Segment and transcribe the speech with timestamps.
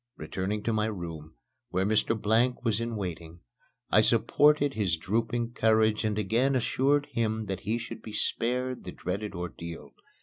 [0.17, 1.35] Returning to my room,
[1.69, 2.19] where Mr.
[2.19, 3.41] Blank was in waiting,
[3.91, 8.93] I supported his drooping courage and again assured him that he should be spared the
[8.93, 9.91] dreaded ordeal.